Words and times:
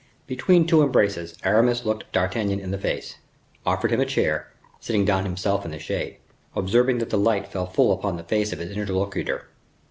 Between 0.25 0.65
two 0.65 0.81
embraces, 0.81 1.37
Aramis 1.43 1.85
looked 1.85 2.11
D'Artagnan 2.11 2.59
in 2.59 2.71
the 2.71 2.77
face, 2.79 3.17
offered 3.67 3.91
him 3.91 3.99
a 4.01 4.05
chair, 4.07 4.51
sitting 4.79 5.05
down 5.05 5.25
himself 5.25 5.63
in 5.63 5.69
the 5.69 5.77
shade, 5.77 6.17
observing 6.55 6.97
that 6.97 7.11
the 7.11 7.19
light 7.19 7.47
fell 7.47 7.67
full 7.67 7.91
upon 7.91 8.17
the 8.17 8.23
face 8.23 8.51
of 8.51 8.57
his 8.57 8.71
interlocutor. 8.75 9.45